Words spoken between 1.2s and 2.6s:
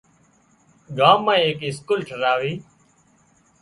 ايڪ اسڪول ٺاهراوي